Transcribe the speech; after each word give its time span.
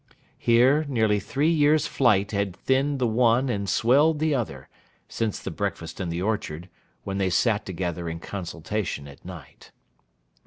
Here, 0.39 0.83
nearly 0.89 1.19
three 1.19 1.51
years' 1.51 1.85
flight 1.85 2.31
had 2.31 2.55
thinned 2.55 2.97
the 2.97 3.05
one 3.05 3.49
and 3.49 3.69
swelled 3.69 4.17
the 4.17 4.33
other, 4.33 4.67
since 5.07 5.37
the 5.39 5.51
breakfast 5.51 6.01
in 6.01 6.09
the 6.09 6.23
orchard; 6.23 6.69
when 7.03 7.19
they 7.19 7.29
sat 7.29 7.67
together 7.67 8.09
in 8.09 8.19
consultation 8.19 9.07
at 9.07 9.23
night. 9.23 9.71